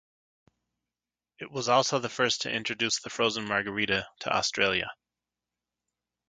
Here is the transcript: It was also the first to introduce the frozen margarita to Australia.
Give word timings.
It 1.37 1.51
was 1.51 1.69
also 1.69 1.99
the 1.99 2.09
first 2.09 2.41
to 2.41 2.51
introduce 2.51 2.99
the 2.99 3.11
frozen 3.11 3.45
margarita 3.45 4.07
to 4.21 4.35
Australia. 4.35 4.89